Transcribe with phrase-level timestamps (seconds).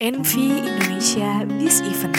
[0.00, 0.32] NV
[0.64, 2.16] Indonesia This Event.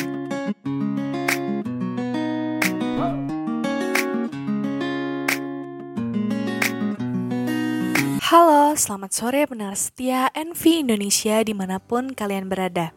[8.21, 12.93] Halo, selamat sore pendengar setia NV Indonesia di mana pun kalian berada.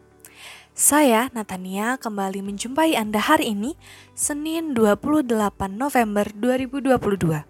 [0.77, 3.73] Saya, Natania, kembali menjumpai Anda hari ini,
[4.13, 5.33] Senin 28
[5.73, 7.41] November 2022.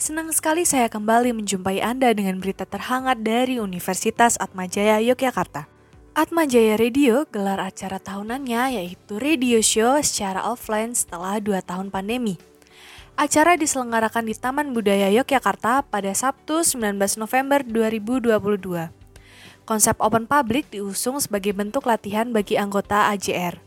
[0.00, 5.75] Senang sekali saya kembali menjumpai Anda dengan berita terhangat dari Universitas Atmajaya Yogyakarta.
[6.16, 12.40] Atmajaya Radio gelar acara tahunannya yaitu radio show secara offline setelah 2 tahun pandemi.
[13.20, 18.32] Acara diselenggarakan di Taman Budaya Yogyakarta pada Sabtu 19 November 2022.
[19.68, 23.60] Konsep open public diusung sebagai bentuk latihan bagi anggota AJR.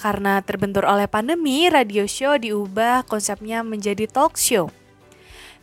[0.00, 4.72] Karena terbentur oleh pandemi, radio show diubah konsepnya menjadi talk show.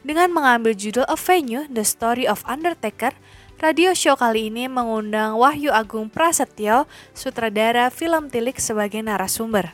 [0.06, 3.18] Dengan mengambil judul A Venue, The Story of Undertaker,
[3.58, 6.86] Radio show kali ini mengundang Wahyu Agung Prasetyo,
[7.18, 9.74] sutradara film Tilik sebagai narasumber.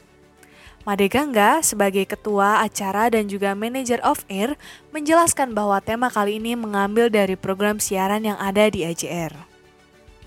[0.88, 4.56] Made Gangga sebagai ketua acara dan juga manager of air
[4.96, 9.53] menjelaskan bahwa tema kali ini mengambil dari program siaran yang ada di AJR.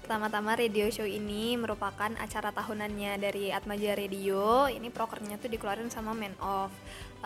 [0.07, 4.71] Pertama-tama radio show ini merupakan acara tahunannya dari Atmaja Radio.
[4.71, 6.71] Ini prokernya tuh dikeluarin sama Man of.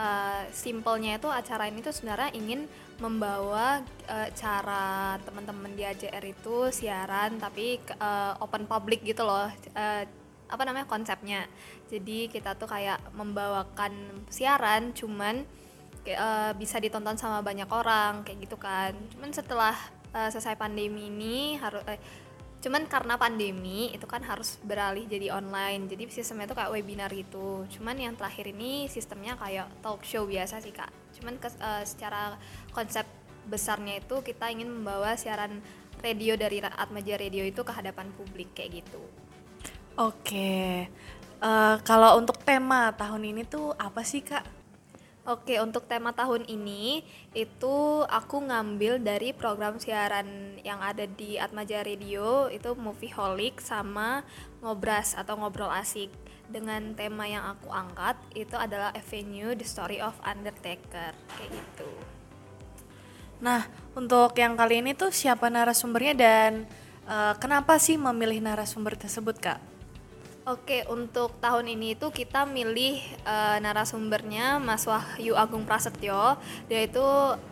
[0.01, 2.65] Uh, simpelnya itu acara ini tuh sebenarnya ingin
[2.97, 9.53] membawa uh, cara teman-teman di AJR itu siaran tapi uh, open public gitu loh.
[9.77, 10.09] Uh,
[10.49, 11.53] apa namanya konsepnya.
[11.85, 15.45] Jadi kita tuh kayak membawakan siaran cuman
[16.17, 18.97] uh, bisa ditonton sama banyak orang kayak gitu kan.
[19.13, 19.77] Cuman setelah
[20.17, 22.01] uh, selesai pandemi ini harus uh,
[22.61, 25.89] cuman karena pandemi itu kan harus beralih jadi online.
[25.89, 27.65] Jadi sistemnya itu kayak webinar gitu.
[27.73, 30.93] Cuman yang terakhir ini sistemnya kayak talk show biasa sih kak.
[31.17, 32.37] Cuman ke, uh, secara
[32.77, 33.09] konsep
[33.49, 35.65] besarnya itu kita ingin membawa siaran
[36.05, 39.01] radio dari Atmaja Radio itu ke hadapan publik kayak gitu.
[39.97, 40.89] Oke.
[41.41, 44.60] Uh, kalau untuk tema tahun ini tuh apa sih kak
[45.31, 47.07] Oke, untuk tema tahun ini
[47.39, 54.27] itu aku ngambil dari program siaran yang ada di Atmaja Radio itu Movie Holic sama
[54.59, 56.11] Ngobras atau Ngobrol Asik.
[56.51, 61.87] Dengan tema yang aku angkat itu adalah Avenue The Story of Undertaker kayak gitu.
[63.39, 66.67] Nah, untuk yang kali ini tuh siapa narasumbernya dan
[67.07, 69.63] uh, kenapa sih memilih narasumber tersebut, Kak?
[70.49, 72.97] Oke, untuk tahun ini itu kita milih
[73.29, 76.41] uh, narasumbernya Mas Wahyu Agung Prasetyo.
[76.65, 77.05] Dia itu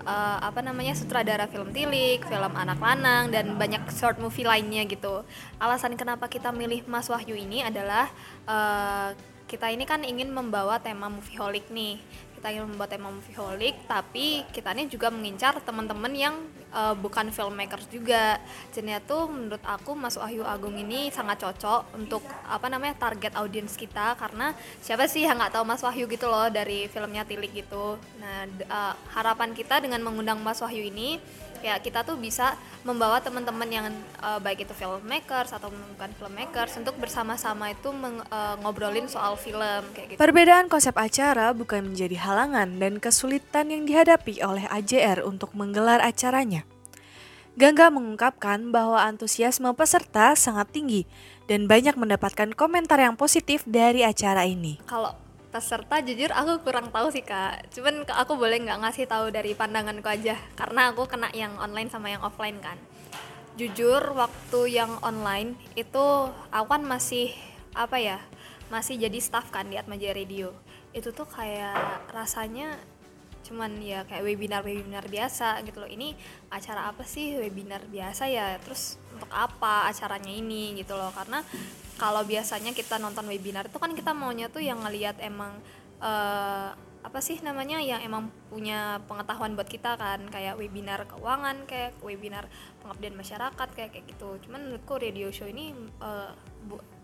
[0.09, 5.21] uh, apa namanya sutradara film Tilik, film Anak Lanang dan banyak short movie lainnya gitu.
[5.61, 8.09] Alasan kenapa kita milih Mas Wahyu ini adalah
[8.49, 9.13] uh,
[9.45, 12.01] kita ini kan ingin membawa tema movie holic nih
[12.39, 16.35] kita ingin membuat tema movieaholic tapi kita ini juga mengincar teman-teman yang
[16.73, 18.41] uh, bukan filmmakers juga.
[18.73, 23.75] Jadi tuh menurut aku Mas Wahyu Agung ini sangat cocok untuk apa namanya target audiens
[23.77, 24.17] kita.
[24.17, 27.99] Karena siapa sih yang nggak tahu Mas Wahyu gitu loh dari filmnya Tilik gitu.
[28.21, 31.21] Nah uh, harapan kita dengan mengundang Mas Wahyu ini
[31.63, 32.55] ya kita tuh bisa
[32.87, 33.87] membawa teman-teman yang
[34.23, 39.83] uh, baik itu filmmakers atau bukan filmmakers untuk bersama-sama itu meng, uh, ngobrolin soal film
[39.93, 40.19] kayak gitu.
[40.19, 46.65] Perbedaan konsep acara bukan menjadi halangan dan kesulitan yang dihadapi oleh AJR untuk menggelar acaranya.
[47.59, 51.11] Gangga mengungkapkan bahwa antusiasme peserta sangat tinggi
[51.51, 54.79] dan banyak mendapatkan komentar yang positif dari acara ini.
[54.87, 57.73] Kalau peserta jujur aku kurang tahu sih kak.
[57.73, 60.37] Cuman aku boleh nggak ngasih tahu dari pandanganku aja.
[60.55, 62.77] Karena aku kena yang online sama yang offline kan.
[63.59, 66.05] Jujur waktu yang online itu
[66.53, 67.35] aku kan masih
[67.75, 68.19] apa ya
[68.69, 70.53] masih jadi staff kan di Atmaja Radio.
[70.93, 72.77] Itu tuh kayak rasanya
[73.49, 75.89] cuman ya kayak webinar webinar biasa gitu loh.
[75.89, 76.13] Ini
[76.53, 77.41] acara apa sih?
[77.41, 81.09] Webinar biasa ya terus untuk apa acaranya ini gitu loh.
[81.11, 81.41] Karena
[81.99, 85.59] kalau biasanya kita nonton webinar itu kan kita maunya tuh yang ngelihat emang
[85.99, 90.23] uh, apa sih namanya yang emang punya pengetahuan buat kita kan.
[90.31, 92.47] Kayak webinar keuangan kayak webinar
[92.83, 94.39] pengabdian masyarakat kayak kayak gitu.
[94.47, 96.33] Cuman menurutku radio show ini uh,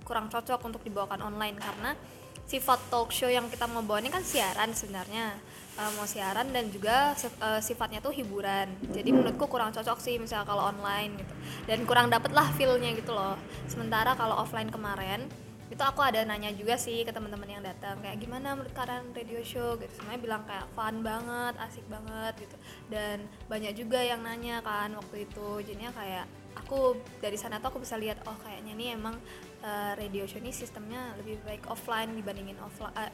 [0.06, 1.96] kurang cocok untuk dibawakan online karena
[2.44, 5.36] sifat talk show yang kita mau bawa ini kan siaran sebenarnya.
[5.74, 8.70] Uh, mau siaran dan juga uh, sifatnya tuh hiburan.
[8.94, 11.34] Jadi menurutku kurang cocok sih misalnya kalau online gitu.
[11.66, 13.34] Dan kurang dapet lah feelnya gitu loh.
[13.66, 15.26] Sementara kalau offline kemarin
[15.72, 19.42] itu aku ada nanya juga sih ke teman-teman yang datang kayak gimana menurut kalian radio
[19.42, 19.74] show?
[19.74, 19.90] Gitu.
[19.98, 22.56] Semuanya bilang kayak fun banget asik banget gitu.
[22.86, 25.58] Dan banyak juga yang nanya kan waktu itu.
[25.66, 29.18] Jadinya kayak aku dari sana tuh aku bisa lihat oh kayaknya nih emang
[29.64, 33.10] uh, radio show ini sistemnya lebih baik offline dibandingin offline uh,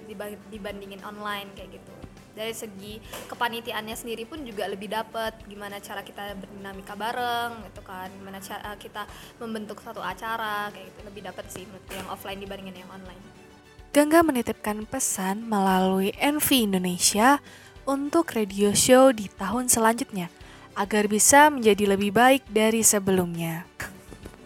[0.50, 1.94] dibandingin online kayak gitu.
[2.30, 8.10] Dari segi kepanitiaannya sendiri pun juga lebih dapet gimana cara kita berdinamika bareng gitu kan.
[8.10, 9.06] Gimana cara kita
[9.38, 11.00] membentuk satu acara kayak gitu.
[11.06, 11.64] Lebih dapet sih
[11.94, 13.22] yang offline dibandingin yang online.
[13.90, 17.42] Gangga menitipkan pesan melalui NV Indonesia
[17.90, 20.30] untuk radio show di tahun selanjutnya
[20.78, 23.66] agar bisa menjadi lebih baik dari sebelumnya.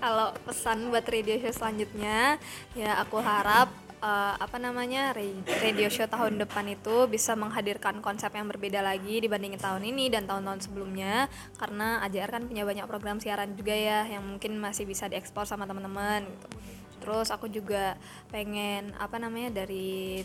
[0.04, 2.36] Kalau pesan buat radio show selanjutnya,
[2.76, 3.72] ya aku harap
[4.04, 5.16] uh, apa namanya
[5.64, 10.28] radio show tahun depan itu bisa menghadirkan konsep yang berbeda lagi dibandingin tahun ini dan
[10.28, 11.32] tahun-tahun sebelumnya.
[11.56, 15.64] Karena AJR kan punya banyak program siaran juga ya yang mungkin masih bisa diekspor sama
[15.64, 16.48] teman-teman gitu.
[17.00, 17.96] Terus aku juga
[18.28, 20.20] pengen apa namanya dari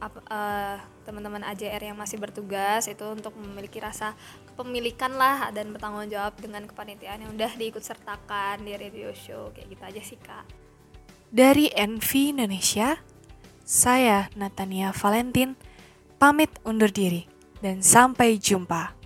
[0.00, 4.16] uh, teman-teman AJR yang masih bertugas itu untuk memiliki rasa
[4.52, 9.68] kepemilikan lah dan bertanggung jawab dengan kepanitiaan yang udah diikut sertakan di radio show kayak
[9.76, 10.44] gitu aja sih kak.
[11.30, 12.98] Dari NV Indonesia
[13.62, 15.54] saya Natania Valentin
[16.18, 17.28] pamit undur diri
[17.62, 18.99] dan sampai jumpa